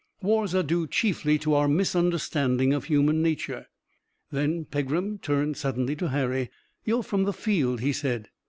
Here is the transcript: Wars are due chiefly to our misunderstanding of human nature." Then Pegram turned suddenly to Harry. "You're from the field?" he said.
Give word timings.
Wars 0.23 0.55
are 0.55 0.63
due 0.63 0.87
chiefly 0.87 1.37
to 1.37 1.53
our 1.53 1.67
misunderstanding 1.67 2.73
of 2.73 2.85
human 2.85 3.21
nature." 3.21 3.67
Then 4.31 4.65
Pegram 4.65 5.19
turned 5.19 5.57
suddenly 5.57 5.95
to 5.97 6.09
Harry. 6.09 6.49
"You're 6.83 7.03
from 7.03 7.25
the 7.25 7.33
field?" 7.33 7.81
he 7.81 7.93
said. 7.93 8.29